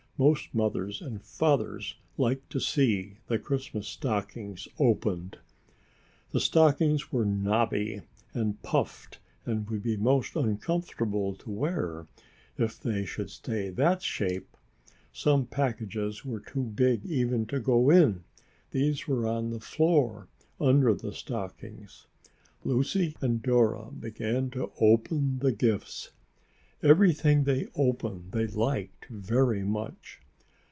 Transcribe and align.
Most 0.19 0.53
mothers 0.53 1.01
and 1.01 1.19
fathers 1.19 1.95
like 2.15 2.47
to 2.49 2.59
see 2.59 3.17
the 3.25 3.39
Christmas 3.39 3.87
stockings 3.87 4.67
opened. 4.77 5.39
The 6.29 6.39
stockings 6.39 7.11
were 7.11 7.25
knobby 7.25 8.03
and 8.31 8.61
puffed 8.61 9.17
and 9.47 9.67
would 9.67 9.81
be 9.81 9.97
most 9.97 10.35
uncomfortable 10.35 11.33
to 11.37 11.49
wear 11.49 12.05
if 12.55 12.79
they 12.79 13.03
should 13.03 13.31
stay 13.31 13.71
that 13.71 14.03
shape. 14.03 14.55
Some 15.11 15.47
packages 15.47 16.23
were 16.23 16.39
too 16.39 16.65
big 16.65 17.03
even 17.03 17.47
to 17.47 17.59
go 17.59 17.89
in. 17.89 18.23
These 18.69 19.07
were 19.07 19.25
on 19.25 19.49
the 19.49 19.59
floor 19.59 20.27
under 20.59 20.93
the 20.93 21.13
stockings. 21.13 22.05
Lucy 22.63 23.15
and 23.21 23.41
Dora 23.41 23.89
began 23.91 24.51
to 24.51 24.71
open 24.79 25.39
the 25.39 25.51
gifts, 25.51 26.09
and 26.09 26.17
everything 26.83 27.43
they 27.43 27.67
opened 27.75 28.31
they 28.31 28.47
liked 28.47 29.05
very 29.05 29.61
much. 29.61 30.19